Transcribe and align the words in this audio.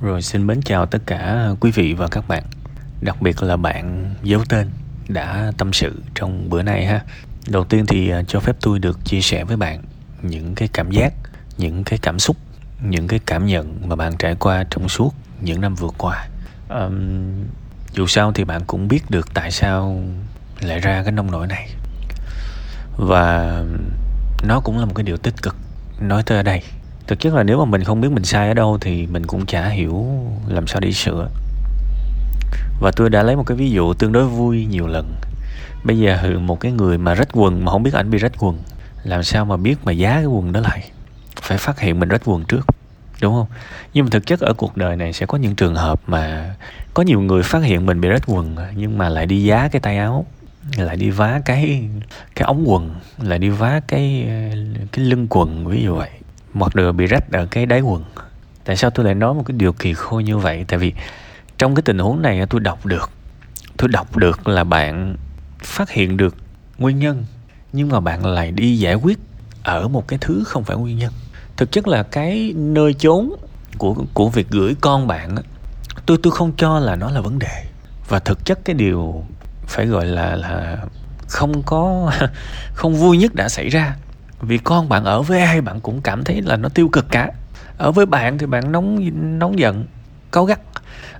Rồi 0.00 0.22
xin 0.22 0.46
mến 0.46 0.62
chào 0.62 0.86
tất 0.86 0.98
cả 1.06 1.48
quý 1.60 1.70
vị 1.70 1.92
và 1.92 2.08
các 2.08 2.28
bạn. 2.28 2.42
Đặc 3.00 3.22
biệt 3.22 3.42
là 3.42 3.56
bạn 3.56 4.14
giấu 4.22 4.44
tên 4.48 4.70
đã 5.08 5.52
tâm 5.58 5.72
sự 5.72 6.02
trong 6.14 6.50
bữa 6.50 6.62
nay 6.62 6.86
ha. 6.86 7.00
Đầu 7.48 7.64
tiên 7.64 7.86
thì 7.86 8.10
à, 8.10 8.22
cho 8.28 8.40
phép 8.40 8.56
tôi 8.60 8.78
được 8.78 9.04
chia 9.04 9.20
sẻ 9.20 9.44
với 9.44 9.56
bạn 9.56 9.82
những 10.22 10.54
cái 10.54 10.68
cảm 10.72 10.90
giác, 10.90 11.12
những 11.58 11.84
cái 11.84 11.98
cảm 12.02 12.18
xúc, 12.18 12.36
những 12.82 13.08
cái 13.08 13.20
cảm 13.26 13.46
nhận 13.46 13.88
mà 13.88 13.96
bạn 13.96 14.16
trải 14.18 14.34
qua 14.34 14.64
trong 14.70 14.88
suốt 14.88 15.14
những 15.40 15.60
năm 15.60 15.74
vừa 15.74 15.90
qua. 15.98 16.26
Um, 16.68 17.44
Dù 17.92 18.06
sao 18.06 18.32
thì 18.32 18.44
bạn 18.44 18.62
cũng 18.66 18.88
biết 18.88 19.10
được 19.10 19.34
tại 19.34 19.50
sao 19.50 20.02
lại 20.60 20.80
ra 20.80 21.02
cái 21.02 21.12
nông 21.12 21.30
nổi 21.30 21.46
này. 21.46 21.68
Và 22.96 23.62
nó 24.42 24.60
cũng 24.60 24.78
là 24.78 24.84
một 24.84 24.92
cái 24.94 25.04
điều 25.04 25.16
tích 25.16 25.42
cực 25.42 25.56
nói 26.00 26.22
tới 26.26 26.36
ở 26.36 26.42
đây 26.42 26.62
thực 27.06 27.20
chất 27.20 27.34
là 27.34 27.42
nếu 27.42 27.58
mà 27.58 27.64
mình 27.64 27.84
không 27.84 28.00
biết 28.00 28.08
mình 28.12 28.24
sai 28.24 28.48
ở 28.48 28.54
đâu 28.54 28.78
thì 28.80 29.06
mình 29.06 29.26
cũng 29.26 29.46
chả 29.46 29.68
hiểu 29.68 30.06
làm 30.48 30.66
sao 30.66 30.80
để 30.80 30.92
sửa. 30.92 31.28
Và 32.80 32.90
tôi 32.96 33.10
đã 33.10 33.22
lấy 33.22 33.36
một 33.36 33.44
cái 33.46 33.56
ví 33.56 33.70
dụ 33.70 33.94
tương 33.94 34.12
đối 34.12 34.26
vui 34.26 34.66
nhiều 34.70 34.86
lần. 34.86 35.14
Bây 35.84 35.98
giờ 35.98 36.38
một 36.40 36.60
cái 36.60 36.72
người 36.72 36.98
mà 36.98 37.14
rách 37.14 37.28
quần 37.32 37.64
mà 37.64 37.72
không 37.72 37.82
biết 37.82 37.94
ảnh 37.94 38.10
bị 38.10 38.18
rách 38.18 38.32
quần, 38.38 38.58
làm 39.04 39.22
sao 39.22 39.44
mà 39.44 39.56
biết 39.56 39.76
mà 39.84 39.92
giá 39.92 40.14
cái 40.14 40.26
quần 40.26 40.52
đó 40.52 40.60
lại? 40.60 40.90
Phải 41.40 41.58
phát 41.58 41.80
hiện 41.80 42.00
mình 42.00 42.08
rách 42.08 42.22
quần 42.24 42.44
trước, 42.44 42.66
đúng 43.20 43.34
không? 43.34 43.46
Nhưng 43.94 44.04
mà 44.04 44.08
thực 44.12 44.26
chất 44.26 44.40
ở 44.40 44.52
cuộc 44.52 44.76
đời 44.76 44.96
này 44.96 45.12
sẽ 45.12 45.26
có 45.26 45.38
những 45.38 45.54
trường 45.54 45.74
hợp 45.74 46.00
mà 46.06 46.54
có 46.94 47.02
nhiều 47.02 47.20
người 47.20 47.42
phát 47.42 47.62
hiện 47.62 47.86
mình 47.86 48.00
bị 48.00 48.08
rách 48.08 48.22
quần, 48.26 48.56
nhưng 48.76 48.98
mà 48.98 49.08
lại 49.08 49.26
đi 49.26 49.44
giá 49.44 49.68
cái 49.68 49.80
tay 49.80 49.98
áo, 49.98 50.26
lại 50.76 50.96
đi 50.96 51.10
vá 51.10 51.40
cái 51.44 51.88
cái 52.34 52.46
ống 52.46 52.64
quần, 52.66 52.94
lại 53.22 53.38
đi 53.38 53.48
vá 53.48 53.80
cái 53.88 54.28
cái 54.92 55.04
lưng 55.04 55.26
quần, 55.30 55.66
ví 55.66 55.82
dụ 55.82 55.94
vậy 55.94 56.10
một 56.58 56.76
nửa 56.76 56.92
bị 56.92 57.06
rách 57.06 57.32
ở 57.32 57.46
cái 57.50 57.66
đáy 57.66 57.80
quần. 57.80 58.04
Tại 58.64 58.76
sao 58.76 58.90
tôi 58.90 59.04
lại 59.04 59.14
nói 59.14 59.34
một 59.34 59.42
cái 59.46 59.56
điều 59.58 59.72
kỳ 59.72 59.94
khôi 59.94 60.24
như 60.24 60.38
vậy? 60.38 60.64
Tại 60.68 60.78
vì 60.78 60.92
trong 61.58 61.74
cái 61.74 61.82
tình 61.82 61.98
huống 61.98 62.22
này 62.22 62.46
tôi 62.50 62.60
đọc 62.60 62.86
được. 62.86 63.10
Tôi 63.76 63.88
đọc 63.88 64.16
được 64.16 64.48
là 64.48 64.64
bạn 64.64 65.16
phát 65.58 65.90
hiện 65.90 66.16
được 66.16 66.36
nguyên 66.78 66.98
nhân, 66.98 67.24
nhưng 67.72 67.88
mà 67.88 68.00
bạn 68.00 68.26
lại 68.26 68.50
đi 68.50 68.78
giải 68.78 68.94
quyết 68.94 69.18
ở 69.62 69.88
một 69.88 70.08
cái 70.08 70.18
thứ 70.22 70.44
không 70.46 70.64
phải 70.64 70.76
nguyên 70.76 70.98
nhân. 70.98 71.12
Thực 71.56 71.72
chất 71.72 71.88
là 71.88 72.02
cái 72.02 72.52
nơi 72.56 72.94
chốn 72.94 73.32
của 73.78 73.96
của 74.14 74.28
việc 74.28 74.50
gửi 74.50 74.74
con 74.80 75.06
bạn 75.06 75.36
tôi 76.06 76.18
tôi 76.22 76.32
không 76.32 76.52
cho 76.56 76.78
là 76.78 76.96
nó 76.96 77.10
là 77.10 77.20
vấn 77.20 77.38
đề. 77.38 77.64
Và 78.08 78.18
thực 78.18 78.44
chất 78.44 78.58
cái 78.64 78.74
điều 78.74 79.24
phải 79.66 79.86
gọi 79.86 80.06
là 80.06 80.36
là 80.36 80.78
không 81.28 81.62
có, 81.62 82.12
không 82.74 82.94
vui 82.94 83.18
nhất 83.18 83.34
đã 83.34 83.48
xảy 83.48 83.68
ra 83.68 83.96
vì 84.40 84.58
con 84.58 84.88
bạn 84.88 85.04
ở 85.04 85.22
với 85.22 85.40
ai 85.40 85.60
bạn 85.60 85.80
cũng 85.80 86.00
cảm 86.00 86.24
thấy 86.24 86.42
là 86.42 86.56
nó 86.56 86.68
tiêu 86.68 86.88
cực 86.88 87.06
cả. 87.10 87.30
Ở 87.78 87.92
với 87.92 88.06
bạn 88.06 88.38
thì 88.38 88.46
bạn 88.46 88.72
nóng 88.72 89.10
nóng 89.38 89.58
giận, 89.58 89.84
cáu 90.32 90.44
gắt. 90.44 90.60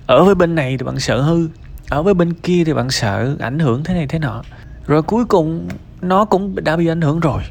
Ở 0.07 0.23
với 0.23 0.35
bên 0.35 0.55
này 0.55 0.77
thì 0.77 0.85
bạn 0.85 0.99
sợ 0.99 1.21
hư. 1.21 1.49
Ở 1.89 2.03
với 2.03 2.13
bên 2.13 2.33
kia 2.33 2.63
thì 2.63 2.73
bạn 2.73 2.89
sợ 2.89 3.35
ảnh 3.39 3.59
hưởng 3.59 3.83
thế 3.83 3.93
này 3.93 4.07
thế 4.07 4.19
nọ. 4.19 4.43
Rồi 4.87 5.01
cuối 5.01 5.25
cùng, 5.25 5.67
nó 6.01 6.25
cũng 6.25 6.63
đã 6.63 6.77
bị 6.77 6.87
ảnh 6.87 7.01
hưởng 7.01 7.19
rồi. 7.19 7.41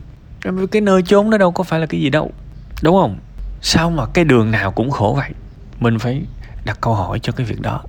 Cái 0.70 0.82
nơi 0.82 1.02
chốn 1.02 1.30
nó 1.30 1.38
đâu 1.38 1.52
có 1.52 1.64
phải 1.64 1.80
là 1.80 1.86
cái 1.86 2.00
gì 2.00 2.10
đâu. 2.10 2.30
Đúng 2.82 2.94
không? 2.94 3.18
Sao 3.62 3.90
mà 3.90 4.06
cái 4.06 4.24
đường 4.24 4.50
nào 4.50 4.72
cũng 4.72 4.90
khổ 4.90 5.14
vậy? 5.16 5.30
Mình 5.80 5.98
phải 5.98 6.22
đặt 6.64 6.78
câu 6.80 6.94
hỏi 6.94 7.18
cho 7.22 7.32
cái 7.32 7.46
việc 7.46 7.60
đó. 7.60 7.82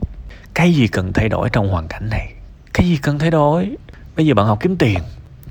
Cái 0.53 0.73
gì 0.73 0.88
cần 0.88 1.14
thay 1.14 1.30
đổi 1.30 1.50
trong 1.50 1.70
hoàn 1.70 1.88
cảnh 1.88 2.09
này? 2.09 2.33
Cái 2.73 2.88
gì 2.88 2.98
cần 2.98 3.20
thay 3.20 3.31
đổi? 3.31 3.75
Bây 4.16 4.25
giờ 4.25 4.33
bạn 4.33 4.45
học 4.45 4.58
kiếm 4.61 4.75
tiền, 4.78 5.00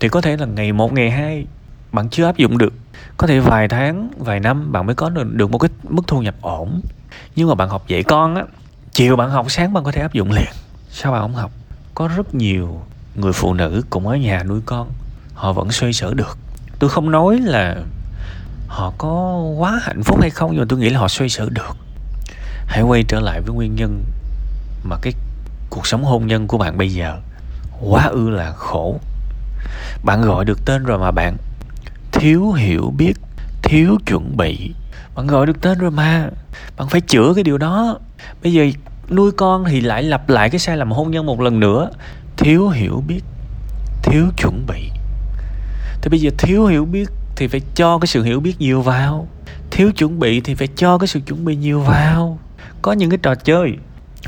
thì 0.00 0.08
có 0.08 0.20
thể 0.20 0.36
là 0.36 0.47
ngày 0.47 0.72
một, 0.72 0.92
ngày 0.92 1.10
hai 1.10 1.47
bạn 1.92 2.09
chưa 2.09 2.25
áp 2.25 2.37
dụng 2.37 2.59
được. 2.59 2.73
Có 3.17 3.27
thể 3.27 3.41
vài 3.41 3.69
tháng 3.69 4.11
vài 4.19 4.41
năm 4.41 4.73
bạn 4.73 4.87
mới 4.87 4.95
có 4.95 5.11
được, 5.11 5.51
một 5.51 5.59
cái 5.59 5.69
mức 5.89 6.03
thu 6.06 6.23
nhập 6.23 6.34
ổn. 6.41 6.81
Nhưng 7.37 7.48
mà 7.48 7.55
bạn 7.55 7.69
học 7.69 7.89
dạy 7.89 8.03
con 8.03 8.34
á 8.34 8.43
chiều 8.93 9.17
bạn 9.17 9.31
học 9.31 9.47
sáng 9.48 9.73
bạn 9.73 9.84
có 9.84 9.93
thể 9.93 10.03
áp 10.03 10.12
dụng 10.12 10.33
liền. 10.33 10.48
Sao 10.91 11.12
bạn 11.12 11.23
không 11.23 11.34
học? 11.34 11.51
Có 11.95 12.09
rất 12.17 12.34
nhiều 12.34 12.81
người 13.15 13.33
phụ 13.33 13.55
nữ 13.55 13.83
cũng 13.91 14.09
ở 14.09 14.17
nhà 14.17 14.43
nuôi 14.43 14.61
con 14.67 14.89
họ 15.34 15.53
vẫn 15.53 15.72
xoay 15.72 15.93
sở 15.93 16.15
được. 16.15 16.38
Tôi 16.78 16.91
không 16.91 17.10
nói 17.10 17.38
là 17.38 17.77
họ 18.69 18.93
có 18.99 19.41
quá 19.59 19.81
hạnh 19.83 20.03
phúc 20.03 20.21
hay 20.21 20.31
không 20.31 20.50
nhưng 20.50 20.60
mà 20.60 20.66
tôi 20.69 20.78
nghĩ 20.78 20.91
là 20.91 21.00
họ 21.00 21.09
xoay 21.09 21.28
sở 21.28 21.49
được. 21.50 21.77
Hãy 22.66 22.83
quay 22.83 23.05
trở 23.09 23.21
lại 23.21 23.41
với 23.41 23.55
nguyên 23.55 23.75
nhân 23.75 24.05
mà 24.84 24.97
cái 25.03 25.12
cuộc 25.71 25.87
sống 25.87 26.05
hôn 26.05 26.27
nhân 26.27 26.47
của 26.47 26.59
bạn 26.59 26.78
bây 26.78 26.93
giờ 26.93 27.16
quá 27.81 28.05
ư 28.05 28.31
là 28.31 28.53
khổ. 28.53 29.00
Bạn 30.05 30.22
gọi 30.22 30.44
được 30.44 30.59
tên 30.65 30.84
rồi 30.84 30.99
mà 30.99 31.10
bạn 31.10 31.37
thiếu 32.19 32.53
hiểu 32.53 32.94
biết, 32.97 33.15
thiếu 33.62 33.99
chuẩn 34.06 34.37
bị. 34.37 34.75
Bạn 35.15 35.27
gọi 35.27 35.47
được 35.47 35.60
tên 35.60 35.78
rồi 35.78 35.91
mà. 35.91 36.31
Bạn 36.77 36.88
phải 36.88 37.00
chữa 37.00 37.32
cái 37.34 37.44
điều 37.44 37.59
đó. 37.59 37.99
Bây 38.43 38.53
giờ 38.53 38.66
nuôi 39.10 39.32
con 39.32 39.65
thì 39.65 39.81
lại 39.81 40.03
lặp 40.03 40.28
lại 40.28 40.50
cái 40.50 40.59
sai 40.59 40.77
lầm 40.77 40.91
hôn 40.91 41.10
nhân 41.10 41.27
một 41.27 41.41
lần 41.41 41.60
nữa. 41.60 41.91
Thiếu 42.37 42.69
hiểu 42.69 43.03
biết, 43.06 43.21
thiếu 44.03 44.27
chuẩn 44.37 44.66
bị. 44.66 44.91
Thì 46.03 46.09
bây 46.10 46.21
giờ 46.21 46.31
thiếu 46.38 46.66
hiểu 46.66 46.84
biết 46.84 47.09
thì 47.37 47.49
phải 47.49 47.60
cho 47.75 47.99
cái 47.99 48.06
sự 48.06 48.22
hiểu 48.22 48.41
biết 48.41 48.54
nhiều 48.59 48.83
vào. 48.83 49.28
Thiếu 49.71 49.93
chuẩn 49.93 50.19
bị 50.19 50.41
thì 50.41 50.54
phải 50.54 50.69
cho 50.77 50.98
cái 50.98 51.06
sự 51.06 51.21
chuẩn 51.21 51.44
bị 51.44 51.56
nhiều 51.56 51.81
vào. 51.81 52.38
Có 52.83 52.93
những 52.93 53.10
cái 53.10 53.19
trò 53.22 53.34
chơi 53.34 53.77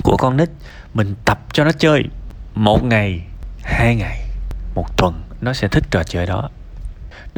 của 0.03 0.17
con 0.17 0.37
nít, 0.37 0.51
mình 0.95 1.15
tập 1.25 1.39
cho 1.53 1.65
nó 1.65 1.73
chơi. 1.73 2.05
Một 2.55 2.85
ngày, 2.85 3.21
hai 3.63 3.95
ngày, 3.97 4.25
một 4.75 4.97
tuần, 4.97 5.23
nó 5.41 5.53
sẽ 5.53 5.69
thích 5.69 5.85
trò 5.91 6.03
chơi 6.03 6.27
đó 6.27 6.51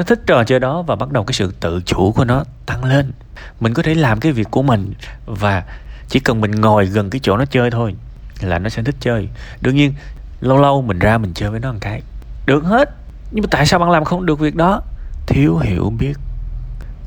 nó 0.01 0.05
thích 0.05 0.21
trò 0.27 0.45
chơi 0.45 0.61
đó 0.61 0.83
và 0.83 0.97
bắt 0.97 1.13
đầu 1.13 1.25
cái 1.25 1.33
sự 1.33 1.55
tự 1.61 1.81
chủ 1.87 2.13
của 2.13 2.25
nó 2.25 2.45
tăng 2.67 2.85
lên. 2.85 3.13
Mình 3.61 3.75
có 3.75 3.83
thể 3.83 3.95
làm 3.95 4.21
cái 4.21 4.33
việc 4.33 4.51
của 4.51 4.63
mình 4.63 4.93
và 5.27 5.65
chỉ 6.09 6.21
cần 6.21 6.41
mình 6.41 6.51
ngồi 6.51 6.87
gần 6.87 7.11
cái 7.11 7.21
chỗ 7.23 7.37
nó 7.37 7.45
chơi 7.45 7.71
thôi 7.71 7.95
là 8.41 8.59
nó 8.59 8.69
sẽ 8.69 8.83
thích 8.83 8.95
chơi. 9.01 9.29
Đương 9.61 9.77
nhiên, 9.77 9.95
lâu 10.41 10.61
lâu 10.61 10.83
mình 10.83 10.99
ra 10.99 11.19
mình 11.19 11.33
chơi 11.35 11.51
với 11.51 11.61
nó 11.61 11.73
một 11.73 11.79
cái, 11.81 12.03
được 12.47 12.65
hết. 12.65 12.91
Nhưng 13.31 13.43
mà 13.43 13.49
tại 13.51 13.67
sao 13.67 13.81
bạn 13.81 13.91
làm 13.91 14.05
không 14.05 14.27
được 14.27 14.39
việc 14.39 14.57
đó? 14.57 14.83
Thiếu 15.27 15.57
hiểu 15.57 15.93
biết, 15.99 16.19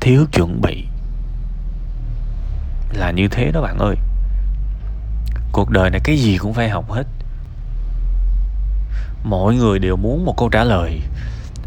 thiếu 0.00 0.26
chuẩn 0.32 0.60
bị. 0.60 0.84
Là 2.92 3.10
như 3.10 3.28
thế 3.28 3.50
đó 3.52 3.60
bạn 3.60 3.78
ơi. 3.78 3.96
Cuộc 5.52 5.70
đời 5.70 5.90
này 5.90 6.00
cái 6.04 6.16
gì 6.16 6.38
cũng 6.38 6.54
phải 6.54 6.68
học 6.68 6.90
hết. 6.90 7.06
Mọi 9.24 9.54
người 9.54 9.78
đều 9.78 9.96
muốn 9.96 10.24
một 10.24 10.34
câu 10.36 10.48
trả 10.48 10.64
lời 10.64 11.00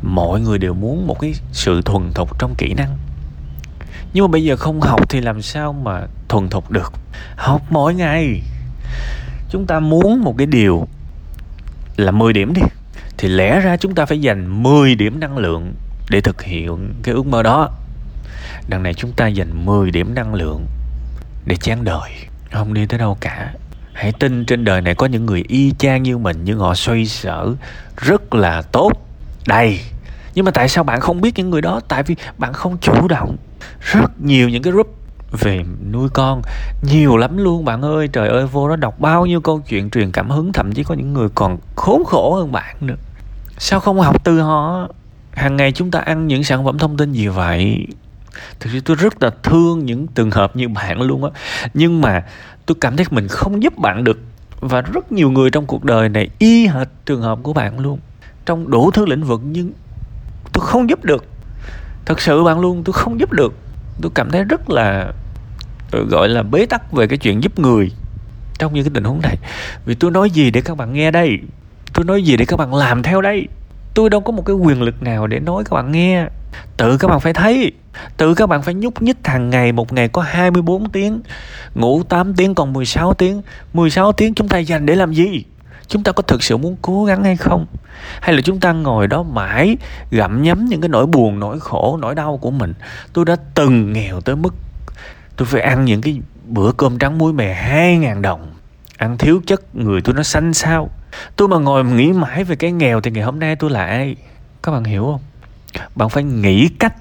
mọi 0.02 0.40
người 0.42 0.58
đều 0.58 0.74
muốn 0.74 1.08
một 1.08 1.20
cái 1.20 1.34
sự 1.52 1.82
thuần 1.82 2.14
thục 2.14 2.40
trong 2.40 2.56
kỹ 2.58 2.74
năng. 2.74 2.98
Nhưng 4.14 4.24
mà 4.26 4.28
bây 4.28 4.44
giờ 4.44 4.56
không 4.56 4.82
học 4.82 5.10
thì 5.10 5.22
làm 5.22 5.42
sao 5.42 5.74
mà 5.74 6.02
thuần 6.30 6.50
thục 6.50 6.72
được? 6.72 6.94
Học 7.36 7.62
mỗi 7.70 7.94
ngày. 7.94 8.42
Chúng 9.50 9.66
ta 9.66 9.80
muốn 9.80 10.22
một 10.22 10.36
cái 10.38 10.48
điều 10.48 10.88
là 11.98 12.12
10 12.12 12.34
điểm 12.34 12.54
đi. 12.54 12.62
Thì 13.18 13.28
lẽ 13.28 13.60
ra 13.60 13.78
chúng 13.78 13.96
ta 13.96 14.06
phải 14.06 14.22
dành 14.22 14.64
10 14.64 14.96
điểm 14.96 15.20
năng 15.20 15.38
lượng 15.38 15.74
để 16.10 16.22
thực 16.22 16.42
hiện 16.42 16.94
cái 17.04 17.16
ước 17.16 17.26
mơ 17.26 17.44
đó. 17.44 17.70
Đằng 18.68 18.84
này 18.84 18.94
chúng 18.94 19.12
ta 19.12 19.28
dành 19.28 19.66
10 19.66 19.92
điểm 19.92 20.16
năng 20.16 20.34
lượng 20.34 20.66
để 21.46 21.56
chán 21.56 21.84
đời. 21.84 22.12
Không 22.52 22.74
đi 22.74 22.86
tới 22.86 23.00
đâu 23.00 23.18
cả. 23.22 23.54
Hãy 23.94 24.12
tin 24.20 24.46
trên 24.46 24.66
đời 24.66 24.82
này 24.82 24.96
có 24.96 25.06
những 25.06 25.26
người 25.26 25.44
y 25.48 25.74
chang 25.78 26.04
như 26.04 26.18
mình, 26.18 26.38
nhưng 26.44 26.60
họ 26.60 26.76
xoay 26.76 27.06
sở 27.06 27.56
rất 27.98 28.34
là 28.34 28.62
tốt 28.62 28.92
đây 29.48 29.80
nhưng 30.38 30.46
mà 30.46 30.52
tại 30.52 30.70
sao 30.70 30.84
bạn 30.84 31.00
không 31.00 31.22
biết 31.22 31.34
những 31.36 31.50
người 31.50 31.62
đó? 31.62 31.80
Tại 31.88 32.04
vì 32.04 32.16
bạn 32.38 32.54
không 32.54 32.78
chủ 32.78 33.08
động. 33.08 33.36
Rất 33.82 34.22
nhiều 34.22 34.50
những 34.50 34.64
cái 34.64 34.74
group 34.74 34.96
về 35.32 35.64
nuôi 35.92 36.10
con. 36.14 36.42
Nhiều 36.82 37.18
lắm 37.18 37.38
luôn, 37.38 37.66
bạn 37.66 37.82
ơi. 37.82 38.08
Trời 38.08 38.28
ơi, 38.28 38.48
vô 38.48 38.70
đó 38.70 38.76
đọc 38.76 39.00
bao 39.00 39.26
nhiêu 39.26 39.42
câu 39.42 39.60
chuyện, 39.60 39.90
truyền 39.90 40.12
cảm 40.12 40.30
hứng, 40.30 40.54
thậm 40.54 40.74
chí 40.74 40.84
có 40.84 40.96
những 40.96 41.14
người 41.14 41.28
còn 41.36 41.58
khốn 41.76 42.04
khổ 42.06 42.36
hơn 42.36 42.52
bạn 42.52 42.76
nữa. 42.82 42.96
Sao 43.58 43.80
không 43.80 44.00
học 44.00 44.24
từ 44.24 44.40
họ? 44.40 44.88
Hàng 45.32 45.56
ngày 45.56 45.72
chúng 45.72 45.92
ta 45.92 46.00
ăn 46.00 46.28
những 46.28 46.44
sản 46.44 46.66
phẩm 46.66 46.78
thông 46.78 46.98
tin 46.98 47.14
gì 47.14 47.28
vậy? 47.28 47.88
Thực 48.60 48.70
sự 48.74 48.80
tôi 48.82 48.96
rất 48.96 49.24
là 49.24 49.30
thương 49.44 49.86
những 49.86 50.08
trường 50.08 50.32
hợp 50.32 50.56
như 50.56 50.70
bạn 50.70 51.02
luôn 51.02 51.24
á. 51.24 51.30
Nhưng 51.74 52.02
mà 52.02 52.24
tôi 52.66 52.78
cảm 52.82 52.98
thấy 52.98 53.06
mình 53.12 53.28
không 53.28 53.64
giúp 53.64 53.78
bạn 53.78 54.04
được. 54.04 54.20
Và 54.60 54.82
rất 54.82 55.12
nhiều 55.12 55.32
người 55.32 55.50
trong 55.50 55.66
cuộc 55.66 55.84
đời 55.84 56.10
này 56.10 56.30
y 56.40 56.68
hệt 56.68 56.88
trường 57.06 57.22
hợp 57.22 57.40
của 57.44 57.54
bạn 57.54 57.80
luôn 57.80 58.00
trong 58.48 58.70
đủ 58.70 58.92
thứ 58.92 59.06
lĩnh 59.06 59.24
vực 59.24 59.42
nhưng 59.44 59.72
tôi 60.54 60.66
không 60.66 60.90
giúp 60.90 61.06
được. 61.06 61.26
Thật 62.06 62.22
sự 62.22 62.44
bạn 62.44 62.60
luôn, 62.60 62.84
tôi 62.84 62.94
không 62.94 63.20
giúp 63.20 63.32
được. 63.32 63.54
Tôi 64.02 64.12
cảm 64.16 64.32
thấy 64.32 64.44
rất 64.44 64.70
là 64.70 65.12
ờ, 65.92 66.04
gọi 66.10 66.30
là, 66.30 66.44
bế 66.44 66.66
tắc 66.66 66.92
về 66.92 67.08
cái 67.08 67.18
chuyện 67.18 67.44
giúp 67.44 67.60
người 67.60 67.92
trong 68.60 68.74
những 68.74 68.84
cái 68.84 68.92
tình 68.94 69.04
huống 69.04 69.22
này. 69.22 69.38
Vì 69.86 69.96
tôi 69.96 70.12
nói 70.12 70.30
gì 70.30 70.52
để 70.52 70.62
các 70.62 70.78
bạn 70.78 70.94
nghe 70.94 71.12
đây? 71.12 71.40
Tôi 71.94 72.06
nói 72.06 72.24
gì 72.24 72.38
để 72.38 72.46
các 72.46 72.58
bạn 72.58 72.76
làm 72.76 73.04
theo 73.04 73.22
đây? 73.22 73.48
Tôi 73.94 74.10
đâu 74.10 74.22
có 74.22 74.32
một 74.32 74.46
cái 74.46 74.56
quyền 74.56 74.82
lực 74.82 75.04
nào 75.04 75.28
để 75.28 75.40
nói 75.40 75.64
các 75.64 75.76
bạn 75.76 75.92
nghe. 75.92 76.26
Tự 76.78 76.98
các 76.98 77.08
bạn 77.08 77.20
phải 77.20 77.34
thấy, 77.34 77.72
tự 78.18 78.34
các 78.34 78.50
bạn 78.50 78.62
phải 78.62 78.74
nhúc 78.74 79.02
nhích 79.02 79.18
hàng 79.24 79.50
ngày. 79.50 79.72
Một 79.72 79.94
ngày 79.94 80.08
có 80.08 80.22
24 80.22 80.90
tiếng, 80.90 81.22
ngủ 81.76 82.04
8 82.04 82.34
tiếng, 82.34 82.56
còn 82.56 82.74
16 82.74 83.14
tiếng. 83.14 83.42
16 83.74 84.12
tiếng 84.12 84.34
chúng 84.34 84.48
ta 84.48 84.58
dành 84.58 84.86
để 84.86 84.96
làm 84.96 85.14
gì? 85.14 85.44
Chúng 85.88 86.04
ta 86.04 86.12
có 86.12 86.24
thực 86.24 86.44
sự 86.44 86.58
muốn 86.58 86.76
cố 86.82 87.06
gắng 87.06 87.24
hay 87.24 87.36
không? 87.36 87.66
Hay 88.22 88.36
là 88.36 88.42
chúng 88.42 88.60
ta 88.60 88.72
ngồi 88.72 89.08
đó 89.08 89.24
mãi 89.24 89.78
gặm 90.12 90.44
nhấm 90.44 90.66
những 90.66 90.82
cái 90.82 90.90
nỗi 90.90 91.06
buồn, 91.06 91.40
nỗi 91.40 91.60
khổ, 91.60 91.98
nỗi 92.02 92.16
đau 92.16 92.38
của 92.38 92.52
mình? 92.52 92.74
Tôi 93.14 93.26
đã 93.26 93.36
từng 93.56 93.94
nghèo 93.94 94.22
tới 94.22 94.36
mức 94.36 94.54
tôi 95.38 95.46
phải 95.46 95.62
ăn 95.62 95.86
những 95.86 96.02
cái 96.02 96.22
bữa 96.46 96.72
cơm 96.72 97.00
trắng 97.00 97.18
muối 97.18 97.34
mè 97.34 97.54
hai 97.54 97.98
ngàn 97.98 98.22
đồng. 98.22 98.54
Ăn 98.98 99.18
thiếu 99.18 99.42
chất, 99.46 99.76
người 99.76 100.02
tôi 100.02 100.16
nó 100.16 100.24
xanh 100.24 100.54
sao? 100.54 100.90
Tôi 101.36 101.48
mà 101.48 101.58
ngồi 101.58 101.86
nghĩ 101.86 102.14
mãi 102.14 102.44
về 102.44 102.56
cái 102.56 102.72
nghèo 102.72 103.02
thì 103.02 103.12
ngày 103.12 103.24
hôm 103.24 103.40
nay 103.40 103.56
tôi 103.56 103.70
là 103.70 103.86
ai? 103.86 104.16
Các 104.64 104.72
bạn 104.72 104.84
hiểu 104.84 105.04
không? 105.04 105.22
Bạn 105.96 106.10
phải 106.10 106.24
nghĩ 106.24 106.70
cách. 106.80 106.94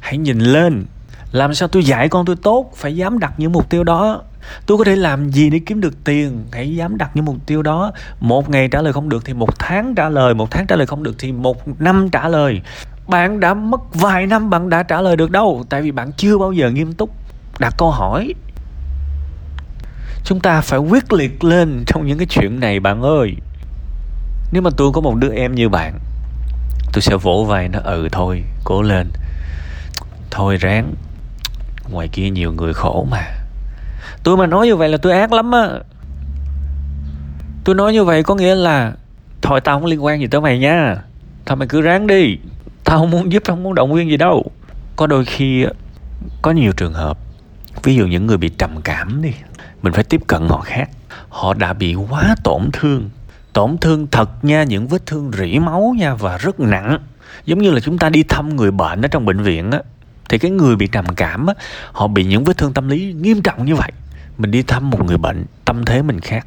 Hãy 0.00 0.18
nhìn 0.18 0.38
lên. 0.38 0.84
Làm 1.32 1.54
sao 1.54 1.68
tôi 1.68 1.84
dạy 1.84 2.08
con 2.08 2.26
tôi 2.26 2.36
tốt? 2.36 2.72
Phải 2.76 2.96
dám 2.96 3.18
đặt 3.18 3.32
những 3.36 3.52
mục 3.52 3.70
tiêu 3.70 3.84
đó 3.84 4.22
tôi 4.66 4.78
có 4.78 4.84
thể 4.84 4.96
làm 4.96 5.30
gì 5.30 5.50
để 5.50 5.60
kiếm 5.66 5.80
được 5.80 6.04
tiền? 6.04 6.44
Hãy 6.52 6.76
dám 6.76 6.98
đặt 6.98 7.10
những 7.14 7.24
mục 7.24 7.36
tiêu 7.46 7.62
đó. 7.62 7.92
Một 8.20 8.50
ngày 8.50 8.68
trả 8.68 8.82
lời 8.82 8.92
không 8.92 9.08
được 9.08 9.24
thì 9.24 9.34
một 9.34 9.58
tháng 9.58 9.94
trả 9.94 10.08
lời. 10.08 10.34
Một 10.34 10.50
tháng 10.50 10.66
trả 10.66 10.76
lời 10.76 10.86
không 10.86 11.02
được 11.02 11.14
thì 11.18 11.32
một 11.32 11.80
năm 11.80 12.08
trả 12.10 12.28
lời. 12.28 12.60
Bạn 13.08 13.40
đã 13.40 13.54
mất 13.54 13.94
vài 13.94 14.26
năm, 14.26 14.50
bạn 14.50 14.68
đã 14.68 14.82
trả 14.82 15.00
lời 15.00 15.16
được 15.16 15.30
đâu? 15.30 15.64
Tại 15.68 15.82
vì 15.82 15.90
bạn 15.90 16.12
chưa 16.12 16.38
bao 16.38 16.52
giờ 16.52 16.70
nghiêm 16.70 16.92
túc 16.92 17.10
đặt 17.58 17.74
câu 17.78 17.90
hỏi. 17.90 18.34
Chúng 20.24 20.40
ta 20.40 20.60
phải 20.60 20.78
quyết 20.78 21.12
liệt 21.12 21.44
lên 21.44 21.84
trong 21.86 22.06
những 22.06 22.18
cái 22.18 22.26
chuyện 22.30 22.60
này, 22.60 22.80
bạn 22.80 23.02
ơi. 23.02 23.36
Nếu 24.52 24.62
mà 24.62 24.70
tôi 24.76 24.92
có 24.92 25.00
một 25.00 25.14
đứa 25.14 25.32
em 25.34 25.54
như 25.54 25.68
bạn, 25.68 25.98
tôi 26.92 27.02
sẽ 27.02 27.16
vỗ 27.16 27.44
vai 27.48 27.68
nó 27.68 27.78
ừ 27.84 28.08
thôi, 28.12 28.44
cố 28.64 28.82
lên. 28.82 29.10
Thôi 30.30 30.56
ráng. 30.56 30.94
Ngoài 31.90 32.08
kia 32.08 32.30
nhiều 32.30 32.52
người 32.52 32.74
khổ 32.74 33.06
mà 33.10 33.37
tôi 34.22 34.36
mà 34.36 34.46
nói 34.46 34.66
như 34.66 34.76
vậy 34.76 34.88
là 34.88 34.98
tôi 34.98 35.12
ác 35.12 35.32
lắm 35.32 35.52
á. 35.52 35.68
Tôi 37.64 37.74
nói 37.74 37.92
như 37.92 38.04
vậy 38.04 38.22
có 38.22 38.34
nghĩa 38.34 38.54
là 38.54 38.92
thôi 39.42 39.60
tao 39.60 39.80
không 39.80 39.86
liên 39.86 40.04
quan 40.04 40.20
gì 40.20 40.26
tới 40.26 40.40
mày 40.40 40.58
nha. 40.58 40.96
Thôi 41.46 41.56
mày 41.56 41.68
cứ 41.68 41.80
ráng 41.80 42.06
đi. 42.06 42.36
Tao 42.84 42.98
không 42.98 43.10
muốn 43.10 43.32
giúp 43.32 43.42
không 43.46 43.62
muốn 43.62 43.74
động 43.74 43.92
viên 43.92 44.10
gì 44.10 44.16
đâu. 44.16 44.50
Có 44.96 45.06
đôi 45.06 45.24
khi 45.24 45.66
có 46.42 46.50
nhiều 46.50 46.72
trường 46.76 46.92
hợp, 46.92 47.18
ví 47.82 47.94
dụ 47.94 48.06
những 48.06 48.26
người 48.26 48.36
bị 48.36 48.48
trầm 48.48 48.80
cảm 48.84 49.22
đi, 49.22 49.32
mình 49.82 49.92
phải 49.92 50.04
tiếp 50.04 50.20
cận 50.26 50.48
họ 50.48 50.60
khác. 50.60 50.90
Họ 51.28 51.54
đã 51.54 51.72
bị 51.72 51.94
quá 51.94 52.36
tổn 52.44 52.70
thương. 52.72 53.10
Tổn 53.52 53.78
thương 53.78 54.06
thật 54.10 54.44
nha, 54.44 54.62
những 54.62 54.88
vết 54.88 55.06
thương 55.06 55.30
rỉ 55.38 55.58
máu 55.58 55.94
nha 55.98 56.14
và 56.14 56.36
rất 56.36 56.60
nặng. 56.60 56.98
Giống 57.44 57.58
như 57.58 57.70
là 57.70 57.80
chúng 57.80 57.98
ta 57.98 58.08
đi 58.08 58.22
thăm 58.22 58.56
người 58.56 58.70
bệnh 58.70 59.02
ở 59.02 59.08
trong 59.08 59.24
bệnh 59.24 59.42
viện 59.42 59.70
á 59.70 59.80
thì 60.28 60.38
cái 60.38 60.50
người 60.50 60.76
bị 60.76 60.86
trầm 60.86 61.04
cảm 61.16 61.46
á, 61.46 61.54
họ 61.92 62.06
bị 62.06 62.24
những 62.24 62.44
vết 62.44 62.58
thương 62.58 62.72
tâm 62.72 62.88
lý 62.88 63.12
nghiêm 63.12 63.42
trọng 63.42 63.64
như 63.64 63.74
vậy. 63.74 63.92
Mình 64.38 64.50
đi 64.50 64.62
thăm 64.62 64.90
một 64.90 65.04
người 65.04 65.18
bệnh, 65.18 65.44
tâm 65.64 65.84
thế 65.84 66.02
mình 66.02 66.20
khác. 66.20 66.46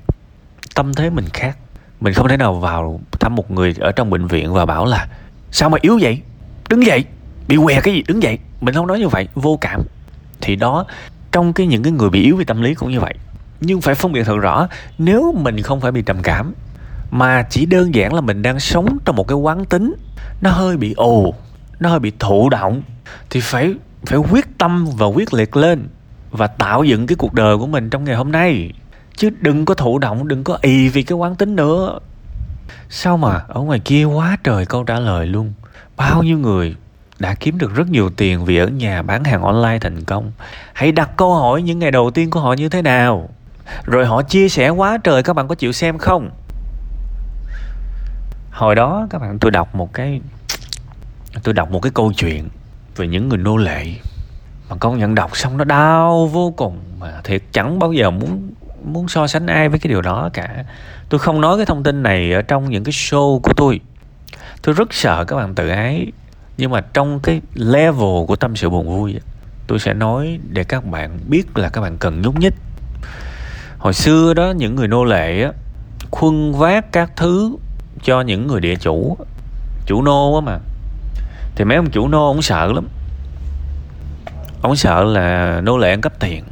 Tâm 0.76 0.94
thế 0.94 1.10
mình 1.10 1.26
khác. 1.34 1.58
Mình 2.00 2.14
không 2.14 2.28
thể 2.28 2.38
nào 2.38 2.54
vào 2.54 3.02
thăm 3.20 3.36
một 3.36 3.52
người 3.52 3.76
ở 3.80 3.92
trong 3.92 4.10
bệnh 4.10 4.28
viện 4.28 4.54
và 4.54 4.66
bảo 4.66 4.86
là, 4.86 5.08
sao 5.52 5.70
mà 5.70 5.78
yếu 5.82 6.00
vậy? 6.02 6.22
Đứng 6.70 6.86
dậy, 6.86 7.06
bị 7.48 7.58
què 7.58 7.82
cái 7.82 7.94
gì? 7.94 8.04
Đứng 8.08 8.24
dậy. 8.24 8.38
Mình 8.62 8.76
không 8.76 8.88
nói 8.88 9.00
như 9.00 9.08
vậy, 9.08 9.28
vô 9.36 9.58
cảm. 9.62 9.82
Thì 10.42 10.56
đó, 10.56 10.86
trong 11.32 11.54
cái 11.54 11.68
những 11.68 11.84
cái 11.84 11.92
người 11.92 12.10
bị 12.10 12.24
yếu 12.24 12.36
về 12.36 12.46
tâm 12.46 12.62
lý 12.62 12.74
cũng 12.74 12.92
như 12.92 13.00
vậy. 13.00 13.14
Nhưng 13.62 13.82
phải 13.82 13.96
phân 13.96 14.12
biệt 14.12 14.24
thật 14.24 14.38
rõ, 14.38 14.68
nếu 14.98 15.36
mình 15.38 15.62
không 15.62 15.82
phải 15.82 15.92
bị 15.92 16.02
trầm 16.02 16.18
cảm, 16.24 16.54
mà 17.12 17.44
chỉ 17.50 17.66
đơn 17.66 17.96
giản 17.96 18.14
là 18.14 18.22
mình 18.22 18.42
đang 18.42 18.60
sống 18.60 18.98
trong 19.06 19.16
một 19.16 19.28
cái 19.28 19.36
quán 19.36 19.66
tính, 19.66 19.94
nó 20.42 20.50
hơi 20.52 20.78
bị 20.78 20.94
ồ, 20.98 21.34
nó 21.80 21.90
hơi 21.90 22.00
bị 22.00 22.12
thụ 22.20 22.50
động 22.50 22.82
thì 23.30 23.40
phải 23.40 23.74
phải 24.06 24.20
quyết 24.20 24.58
tâm 24.58 24.88
và 24.98 25.06
quyết 25.06 25.34
liệt 25.34 25.56
lên 25.56 25.88
và 26.32 26.48
tạo 26.48 26.84
dựng 26.84 27.08
cái 27.08 27.16
cuộc 27.16 27.34
đời 27.34 27.58
của 27.58 27.68
mình 27.68 27.90
trong 27.90 28.04
ngày 28.04 28.16
hôm 28.16 28.32
nay. 28.32 28.74
Chứ 29.16 29.30
đừng 29.40 29.66
có 29.66 29.74
thụ 29.74 30.00
động, 30.00 30.28
đừng 30.28 30.44
có 30.44 30.58
ì 30.62 30.90
vì 30.90 31.04
cái 31.04 31.16
quán 31.16 31.36
tính 31.36 31.56
nữa. 31.56 32.00
Sao 32.90 33.18
mà 33.18 33.42
ở 33.48 33.62
ngoài 33.62 33.80
kia 33.80 34.04
quá 34.04 34.38
trời 34.44 34.66
câu 34.66 34.84
trả 34.84 35.00
lời 35.00 35.26
luôn. 35.28 35.54
Bao 35.98 36.24
nhiêu 36.24 36.38
người 36.38 36.76
đã 37.20 37.34
kiếm 37.34 37.58
được 37.58 37.76
rất 37.76 37.90
nhiều 37.90 38.10
tiền 38.10 38.46
vì 38.46 38.58
ở 38.58 38.68
nhà 38.68 39.02
bán 39.02 39.24
hàng 39.24 39.42
online 39.42 39.80
thành 39.80 40.04
công. 40.04 40.32
Hãy 40.74 40.92
đặt 40.92 41.10
câu 41.18 41.36
hỏi 41.36 41.62
những 41.62 41.80
ngày 41.80 41.92
đầu 41.92 42.12
tiên 42.12 42.30
của 42.30 42.40
họ 42.40 42.54
như 42.54 42.70
thế 42.70 42.82
nào. 42.82 43.30
Rồi 43.84 44.06
họ 44.06 44.22
chia 44.22 44.50
sẻ 44.50 44.70
quá 44.70 44.98
trời, 44.98 45.24
các 45.24 45.34
bạn 45.34 45.48
có 45.48 45.56
chịu 45.56 45.72
xem 45.72 45.98
không? 45.98 46.30
Hồi 48.52 48.76
đó 48.76 49.08
các 49.10 49.22
bạn, 49.22 49.40
tôi 49.40 49.52
đọc 49.52 49.76
một 49.76 49.94
cái, 49.94 50.22
tôi 51.44 51.54
đọc 51.54 51.72
một 51.72 51.80
cái 51.80 51.92
câu 51.96 52.14
chuyện 52.14 52.50
về 52.96 53.08
những 53.08 53.30
người 53.30 53.38
nô 53.38 53.58
lệ. 53.58 53.86
Mà 54.70 54.76
con 54.80 54.98
nhận 54.98 55.16
đọc 55.16 55.38
xong 55.38 55.58
nó 55.58 55.64
đau 55.64 56.28
vô 56.28 56.54
cùng, 56.58 56.80
mà 57.00 57.22
thiệt 57.24 57.42
chẳng 57.52 57.80
bao 57.80 57.94
giờ 57.94 58.12
muốn 58.12 58.52
muốn 58.84 59.08
so 59.08 59.28
sánh 59.28 59.48
ai 59.48 59.70
với 59.70 59.80
cái 59.80 59.90
điều 59.90 60.02
đó 60.02 60.30
cả. 60.34 60.66
Tôi 61.10 61.20
không 61.20 61.42
nói 61.42 61.58
cái 61.58 61.66
thông 61.66 61.84
tin 61.84 62.04
này 62.04 62.34
ở 62.34 62.42
trong 62.42 62.70
những 62.70 62.84
cái 62.84 62.92
show 62.92 63.40
của 63.40 63.54
tôi. 63.54 63.80
Tôi 64.62 64.76
rất 64.76 64.94
sợ 64.94 65.26
các 65.26 65.36
bạn 65.36 65.56
tự 65.56 65.70
ái, 65.70 66.12
nhưng 66.58 66.72
mà 66.72 66.82
trong 66.82 67.20
cái 67.20 67.42
level 67.54 68.26
của 68.28 68.36
tâm 68.36 68.56
sự 68.56 68.70
buồn 68.70 68.88
vui 68.88 69.16
tôi 69.68 69.80
sẽ 69.80 69.94
nói 69.94 70.40
để 70.50 70.64
các 70.64 70.86
bạn 70.86 71.20
biết 71.28 71.58
là 71.58 71.70
các 71.70 71.82
bạn 71.82 71.98
cần 71.98 72.22
nhúc 72.22 72.40
nhích. 72.40 72.54
Hồi 73.78 73.94
xưa 73.94 74.34
đó, 74.34 74.52
những 74.52 74.76
người 74.76 74.88
nô 74.88 75.04
lệ 75.04 75.44
á, 75.44 75.52
khuân 76.12 76.54
vác 76.54 76.92
các 76.92 77.12
thứ 77.16 77.56
cho 78.04 78.22
những 78.22 78.48
người 78.48 78.62
địa 78.62 78.76
chủ. 78.76 79.18
Chủ 79.86 80.02
nô 80.02 80.36
á 80.36 80.42
mà 80.42 80.60
thì 81.56 81.66
mấy 81.66 81.78
ông 81.78 81.90
chủ 81.90 82.08
nô 82.08 82.28
ông 82.28 82.42
sợ 82.42 82.72
lắm. 82.72 82.88
Ông 84.62 84.76
sợ 84.76 85.04
là 85.04 85.62
nô 85.64 85.78
lệ 85.78 85.90
ăn 85.90 86.02
cắp 86.02 86.20
tiền. 86.20 86.44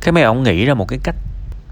Cái 0.00 0.12
mấy 0.12 0.22
ông 0.22 0.42
nghĩ 0.42 0.64
ra 0.64 0.74
một 0.74 0.88
cái 0.88 0.98
cách, 1.02 1.16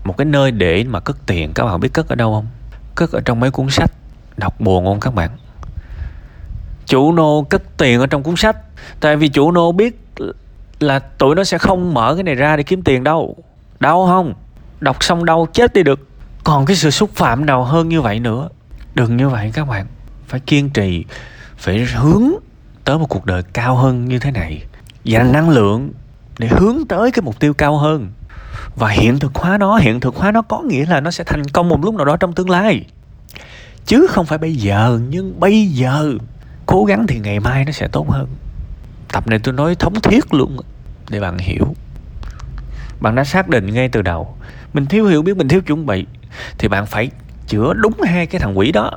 một 0.05 0.17
cái 0.17 0.25
nơi 0.25 0.51
để 0.51 0.85
mà 0.85 1.01
cất 1.01 1.17
tiền. 1.27 1.53
Các 1.55 1.65
bạn 1.65 1.81
biết 1.81 1.93
cất 1.93 2.09
ở 2.09 2.15
đâu 2.15 2.35
không? 2.35 2.47
Cất 2.95 3.13
ở 3.13 3.21
trong 3.25 3.41
mấy 3.41 3.51
cuốn 3.51 3.71
sách. 3.71 3.91
Đọc 4.37 4.61
buồn 4.61 4.85
không 4.85 5.01
các 5.01 5.15
bạn? 5.15 5.31
Chủ 6.87 7.13
nô 7.13 7.47
cất 7.51 7.63
tiền 7.77 8.01
ở 8.01 8.07
trong 8.07 8.23
cuốn 8.23 8.37
sách. 8.37 8.57
Tại 9.01 9.17
vì 9.17 9.29
chủ 9.29 9.51
nô 9.51 9.73
biết 9.73 10.01
là 10.81 10.99
tụi 10.99 11.35
nó 11.35 11.45
sẽ 11.45 11.59
không 11.59 11.95
mở 11.95 12.15
cái 12.15 12.23
này 12.23 12.35
ra 12.35 12.57
để 12.57 12.63
kiếm 12.63 12.83
tiền 12.83 13.05
đâu. 13.05 13.37
Đau 13.81 14.07
không? 14.07 14.35
Đọc 14.81 14.97
xong 15.01 15.25
đau 15.25 15.49
chết 15.53 15.73
đi 15.73 15.83
được. 15.83 16.09
Còn 16.45 16.67
cái 16.67 16.77
sự 16.77 16.91
xúc 16.91 17.11
phạm 17.15 17.47
nào 17.47 17.65
hơn 17.65 17.89
như 17.89 18.01
vậy 18.01 18.21
nữa? 18.21 18.49
Đừng 18.95 19.17
như 19.17 19.29
vậy 19.29 19.51
các 19.55 19.69
bạn. 19.69 19.87
Phải 20.27 20.41
kiên 20.41 20.71
trì 20.71 21.05
phải 21.59 21.85
hướng 21.85 22.23
tới 22.85 22.99
một 22.99 23.07
cuộc 23.09 23.27
đời 23.27 23.43
cao 23.43 23.77
hơn 23.77 24.05
như 24.05 24.19
thế 24.19 24.31
này. 24.31 24.63
Dành 25.05 25.33
năng 25.33 25.51
lượng 25.51 25.93
để 26.39 26.49
hướng 26.49 26.77
tới 26.89 27.11
cái 27.11 27.23
mục 27.23 27.41
tiêu 27.41 27.55
cao 27.55 27.79
hơn. 27.79 28.13
Và 28.77 28.89
hiện 28.89 29.19
thực 29.19 29.35
hóa 29.35 29.59
nó, 29.59 29.77
hiện 29.77 30.01
thực 30.01 30.17
hóa 30.17 30.33
nó 30.33 30.43
có 30.43 30.61
nghĩa 30.61 30.87
là 30.87 31.01
nó 31.01 31.11
sẽ 31.11 31.25
thành 31.25 31.45
công 31.45 31.69
một 31.69 31.85
lúc 31.85 31.95
nào 31.95 32.05
đó 32.05 32.17
trong 32.17 32.33
tương 32.33 32.51
lai. 32.51 32.85
Chứ 33.87 34.07
không 34.11 34.27
phải 34.27 34.39
bây 34.39 34.55
giờ, 34.55 35.01
nhưng 35.09 35.41
bây 35.41 35.67
giờ, 35.67 36.13
cố 36.67 36.85
gắng 36.85 37.07
thì 37.07 37.19
ngày 37.19 37.41
mai 37.41 37.65
nó 37.65 37.73
sẽ 37.73 37.89
tốt 37.89 38.11
hơn. 38.11 38.27
Tập 39.13 39.27
này 39.27 39.39
tôi 39.39 39.55
nói 39.55 39.75
thống 39.75 40.01
thiết 40.01 40.35
luôn 40.35 40.57
để 41.11 41.21
bạn 41.21 41.39
hiểu. 41.39 41.75
Bạn 43.01 43.15
đã 43.15 43.25
xác 43.25 43.49
định 43.49 43.75
ngay 43.75 43.89
từ 43.89 44.03
đầu, 44.03 44.37
mình 44.73 44.87
thiếu 44.87 45.07
hiểu 45.07 45.23
biết, 45.23 45.37
mình 45.37 45.49
thiếu 45.49 45.61
chuẩn 45.61 45.87
bị, 45.87 46.07
thì 46.59 46.69
bạn 46.69 46.87
phải 46.87 47.11
chữa 47.47 47.73
đúng 47.73 47.95
hai 48.05 48.27
cái 48.27 48.41
thằng 48.41 48.59
quỷ 48.59 48.73
đó, 48.73 48.91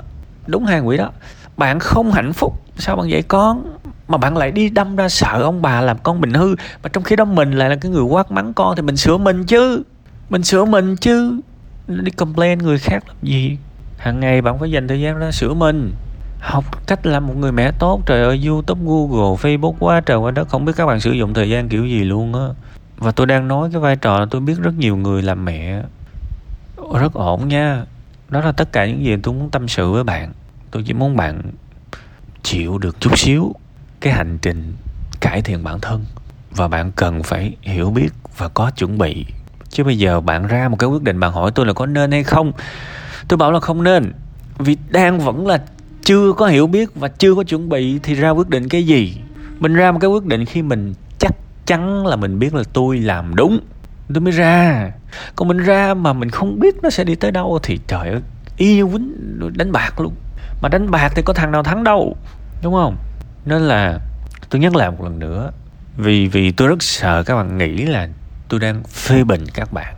đúng 0.48 0.66
hai 0.66 0.80
quỷ 0.80 0.98
đó 0.98 1.12
bạn 1.62 1.80
không 1.80 2.12
hạnh 2.12 2.34
phúc, 2.34 2.54
sao 2.78 2.96
bạn 2.96 3.10
dạy 3.10 3.22
con? 3.22 3.64
Mà 4.08 4.18
bạn 4.18 4.38
lại 4.38 4.52
đi 4.52 4.70
đâm 4.70 4.96
ra 4.96 5.10
sợ 5.10 5.42
ông 5.42 5.62
bà 5.62 5.82
làm 5.82 5.98
con 6.04 6.22
mình 6.22 6.34
hư. 6.34 6.56
Mà 6.84 6.90
trong 6.94 7.04
khi 7.04 7.16
đó 7.16 7.26
mình 7.26 7.52
lại 7.52 7.70
là 7.70 7.76
cái 7.76 7.92
người 7.92 8.04
quát 8.04 8.32
mắng 8.32 8.54
con 8.54 8.76
thì 8.76 8.82
mình 8.82 8.98
sửa 8.98 9.18
mình 9.18 9.44
chứ. 9.44 9.84
Mình 10.30 10.44
sửa 10.44 10.66
mình 10.66 10.96
chứ. 10.96 11.40
Đi 11.88 12.12
complain 12.12 12.60
người 12.60 12.78
khác 12.78 13.04
làm 13.08 13.16
gì? 13.22 13.58
Hàng 13.98 14.20
ngày 14.20 14.42
bạn 14.42 14.60
phải 14.60 14.72
dành 14.72 14.88
thời 14.88 15.02
gian 15.02 15.18
ra 15.18 15.32
sửa 15.32 15.54
mình. 15.54 15.92
Học 16.40 16.88
cách 16.88 17.06
làm 17.06 17.28
một 17.28 17.34
người 17.38 17.52
mẹ 17.52 17.72
tốt. 17.80 18.02
Trời 18.06 18.24
ơi, 18.24 18.42
youtube, 18.48 18.82
google, 18.86 19.38
facebook 19.42 19.74
quá 19.80 20.02
trời 20.02 20.18
quá 20.18 20.32
đất. 20.32 20.50
Không 20.50 20.66
biết 20.66 20.74
các 20.76 20.86
bạn 20.86 21.00
sử 21.00 21.12
dụng 21.12 21.34
thời 21.34 21.50
gian 21.50 21.70
kiểu 21.70 21.86
gì 21.86 22.04
luôn 22.04 22.34
á. 22.34 22.48
Và 22.98 23.12
tôi 23.12 23.28
đang 23.28 23.48
nói 23.48 23.70
cái 23.74 23.82
vai 23.82 23.96
trò 23.96 24.20
là 24.20 24.26
tôi 24.30 24.42
biết 24.42 24.58
rất 24.60 24.74
nhiều 24.78 24.98
người 24.98 25.22
làm 25.22 25.46
mẹ. 25.46 25.82
Rất 27.00 27.14
ổn 27.14 27.48
nha. 27.48 27.86
Đó 28.30 28.42
là 28.42 28.52
tất 28.52 28.72
cả 28.72 28.86
những 28.86 29.04
gì 29.04 29.18
tôi 29.24 29.34
muốn 29.34 29.50
tâm 29.50 29.68
sự 29.68 29.92
với 29.92 30.04
bạn 30.04 30.32
tôi 30.72 30.84
chỉ 30.88 30.94
muốn 30.94 31.16
bạn 31.16 31.42
chịu 32.44 32.78
được 32.78 33.00
chút 33.00 33.18
xíu 33.20 33.56
cái 34.00 34.14
hành 34.14 34.38
trình 34.42 34.74
cải 35.20 35.42
thiện 35.42 35.64
bản 35.64 35.80
thân. 35.80 36.06
Và 36.52 36.68
bạn 36.68 36.92
cần 36.92 37.24
phải 37.24 37.56
hiểu 37.62 37.92
biết 37.92 38.10
và 38.38 38.48
có 38.48 38.72
chuẩn 38.72 38.98
bị. 38.98 39.26
Chứ 39.70 39.84
bây 39.84 39.98
giờ 39.98 40.22
bạn 40.22 40.48
ra 40.48 40.70
một 40.70 40.80
cái 40.80 40.90
quyết 40.90 41.04
định, 41.04 41.20
bạn 41.20 41.32
hỏi 41.32 41.52
tôi 41.56 41.66
là 41.66 41.74
có 41.74 41.86
nên 41.86 42.12
hay 42.12 42.24
không, 42.24 42.52
tôi 43.28 43.38
bảo 43.38 43.52
là 43.52 43.60
không 43.60 43.84
nên. 43.84 44.14
Vì 44.58 44.78
đang 44.90 45.20
vẫn 45.20 45.48
là 45.48 45.62
chưa 46.04 46.34
có 46.34 46.48
hiểu 46.48 46.68
biết 46.68 46.96
và 46.96 47.08
chưa 47.08 47.36
có 47.36 47.44
chuẩn 47.44 47.70
bị 47.70 48.00
thì 48.04 48.14
ra 48.14 48.30
quyết 48.30 48.50
định 48.50 48.70
cái 48.70 48.84
gì? 48.84 49.18
Mình 49.60 49.74
ra 49.74 49.92
một 49.92 50.00
cái 50.02 50.10
quyết 50.10 50.26
định 50.26 50.46
khi 50.46 50.62
mình 50.62 50.94
chắc 51.20 51.32
chắn 51.66 52.06
là 52.06 52.16
mình 52.16 52.40
biết 52.40 52.54
là 52.54 52.64
tôi 52.74 53.00
làm 53.00 53.36
đúng. 53.36 53.60
Tôi 54.14 54.22
mới 54.22 54.32
ra. 54.32 54.92
Còn 55.36 55.48
mình 55.48 55.58
ra 55.58 55.94
mà 55.94 56.14
mình 56.14 56.30
không 56.30 56.60
biết 56.60 56.76
nó 56.82 56.90
sẽ 56.90 57.04
đi 57.04 57.16
tới 57.16 57.32
đâu 57.32 57.60
thì 57.64 57.80
trời 57.88 58.10
ơi, 58.10 58.22
y 58.58 58.82
quýnh 58.82 59.14
đánh 59.58 59.72
bạc 59.72 60.00
luôn 60.00 60.14
mà 60.62 60.70
đánh 60.70 60.92
bạc 60.92 61.12
thì 61.16 61.22
có 61.22 61.34
thằng 61.34 61.52
nào 61.52 61.64
thắng 61.64 61.84
đâu 61.84 62.16
đúng 62.62 62.74
không? 62.74 62.98
Nên 63.46 63.62
là 63.62 64.00
tôi 64.50 64.62
nhắc 64.62 64.76
lại 64.76 64.92
một 64.92 65.04
lần 65.04 65.20
nữa 65.20 65.52
vì 65.98 66.28
vì 66.28 66.52
tôi 66.52 66.68
rất 66.68 66.84
sợ 66.84 67.24
các 67.24 67.36
bạn 67.36 67.58
nghĩ 67.58 67.86
là 67.86 68.08
tôi 68.50 68.60
đang 68.60 68.84
phê 68.84 69.24
bình 69.24 69.46
các 69.54 69.74
bạn. 69.74 69.96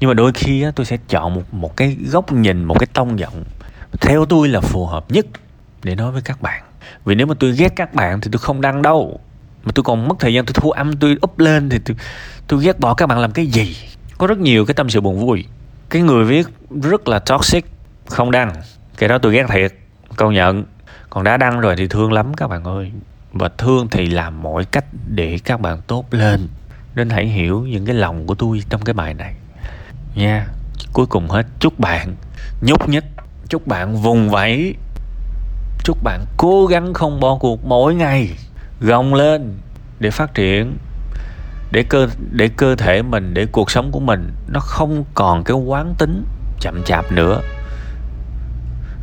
Nhưng 0.00 0.08
mà 0.08 0.14
đôi 0.14 0.32
khi 0.32 0.62
á, 0.62 0.70
tôi 0.76 0.86
sẽ 0.86 0.96
chọn 1.08 1.34
một 1.34 1.54
một 1.54 1.76
cái 1.76 1.96
góc 2.10 2.32
nhìn 2.32 2.64
một 2.64 2.78
cái 2.78 2.86
tông 2.92 3.18
giọng 3.18 3.44
theo 4.00 4.24
tôi 4.24 4.48
là 4.48 4.60
phù 4.60 4.86
hợp 4.86 5.10
nhất 5.10 5.26
để 5.82 5.94
nói 5.94 6.12
với 6.12 6.22
các 6.22 6.42
bạn. 6.42 6.62
Vì 7.04 7.14
nếu 7.14 7.26
mà 7.26 7.34
tôi 7.40 7.52
ghét 7.52 7.72
các 7.76 7.94
bạn 7.94 8.20
thì 8.20 8.30
tôi 8.32 8.38
không 8.38 8.60
đăng 8.60 8.82
đâu. 8.82 9.20
Mà 9.64 9.72
tôi 9.74 9.82
còn 9.82 10.08
mất 10.08 10.14
thời 10.20 10.34
gian 10.34 10.46
tôi 10.46 10.54
thu 10.54 10.70
âm 10.70 10.96
tôi 10.96 11.16
up 11.22 11.38
lên 11.38 11.68
thì 11.68 11.78
tôi 11.78 11.96
tôi 12.46 12.64
ghét 12.64 12.80
bỏ 12.80 12.94
các 12.94 13.06
bạn 13.06 13.18
làm 13.18 13.32
cái 13.32 13.46
gì? 13.46 13.76
Có 14.18 14.26
rất 14.26 14.38
nhiều 14.38 14.66
cái 14.66 14.74
tâm 14.74 14.90
sự 14.90 15.00
buồn 15.00 15.26
vui. 15.26 15.44
Cái 15.90 16.02
người 16.02 16.24
viết 16.24 16.46
rất 16.82 17.08
là 17.08 17.18
toxic 17.18 17.64
không 18.06 18.30
đăng 18.30 18.52
cái 18.98 19.08
đó 19.08 19.18
tôi 19.18 19.32
ghét 19.32 19.46
thiệt. 19.48 19.72
Công 20.16 20.34
nhận. 20.34 20.64
Còn 21.10 21.24
đã 21.24 21.36
đăng 21.36 21.60
rồi 21.60 21.74
thì 21.76 21.88
thương 21.88 22.12
lắm 22.12 22.34
các 22.34 22.48
bạn 22.48 22.64
ơi. 22.64 22.92
Và 23.32 23.48
thương 23.58 23.88
thì 23.90 24.06
làm 24.06 24.42
mọi 24.42 24.64
cách 24.64 24.84
để 25.06 25.38
các 25.44 25.60
bạn 25.60 25.80
tốt 25.86 26.04
lên. 26.10 26.48
Nên 26.94 27.10
hãy 27.10 27.26
hiểu 27.26 27.60
những 27.60 27.86
cái 27.86 27.94
lòng 27.94 28.26
của 28.26 28.34
tôi 28.34 28.62
trong 28.68 28.82
cái 28.82 28.94
bài 28.94 29.14
này. 29.14 29.34
Nha, 30.14 30.46
cuối 30.92 31.06
cùng 31.06 31.28
hết. 31.28 31.46
Chúc 31.60 31.80
bạn 31.80 32.16
nhúc 32.60 32.88
nhích. 32.88 33.04
Chúc 33.48 33.66
bạn 33.66 33.96
vùng 33.96 34.30
vẫy. 34.30 34.74
Chúc 35.84 36.02
bạn 36.02 36.24
cố 36.36 36.66
gắng 36.66 36.94
không 36.94 37.20
bỏ 37.20 37.36
cuộc 37.40 37.64
mỗi 37.64 37.94
ngày. 37.94 38.30
Gồng 38.80 39.14
lên 39.14 39.58
để 40.00 40.10
phát 40.10 40.34
triển. 40.34 40.76
Để 41.72 41.82
cơ 41.88 42.08
để 42.30 42.48
cơ 42.56 42.76
thể 42.76 43.02
mình, 43.02 43.34
để 43.34 43.46
cuộc 43.52 43.70
sống 43.70 43.90
của 43.92 44.00
mình 44.00 44.30
nó 44.48 44.60
không 44.60 45.04
còn 45.14 45.44
cái 45.44 45.56
quán 45.56 45.94
tính 45.98 46.24
chậm 46.60 46.82
chạp 46.84 47.12
nữa 47.12 47.40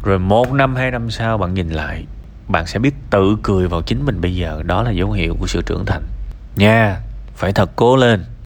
rồi 0.05 0.19
một 0.19 0.53
năm, 0.53 0.75
hai 0.75 0.91
năm 0.91 1.11
sau 1.11 1.37
bạn 1.37 1.53
nhìn 1.53 1.69
lại, 1.69 2.05
bạn 2.47 2.65
sẽ 2.65 2.79
biết 2.79 2.95
tự 3.09 3.37
cười 3.43 3.67
vào 3.67 3.81
chính 3.81 4.05
mình 4.05 4.21
bây 4.21 4.35
giờ. 4.35 4.63
Đó 4.65 4.83
là 4.83 4.91
dấu 4.91 5.11
hiệu 5.11 5.35
của 5.39 5.47
sự 5.47 5.61
trưởng 5.61 5.85
thành. 5.85 6.03
Nha, 6.55 7.01
phải 7.35 7.53
thật 7.53 7.71
cố 7.75 7.95
lên. 7.95 8.23